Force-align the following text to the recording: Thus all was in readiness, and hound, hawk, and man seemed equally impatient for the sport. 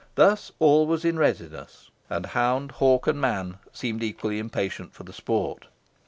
Thus 0.15 0.51
all 0.57 0.87
was 0.87 1.05
in 1.05 1.19
readiness, 1.19 1.91
and 2.09 2.25
hound, 2.25 2.71
hawk, 2.71 3.05
and 3.05 3.21
man 3.21 3.59
seemed 3.71 4.01
equally 4.01 4.39
impatient 4.39 4.93
for 4.93 5.03
the 5.03 5.13
sport. 5.13 5.67